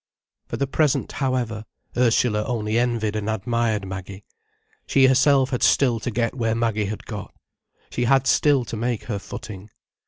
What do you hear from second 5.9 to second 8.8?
to get where Maggie had got. She had still to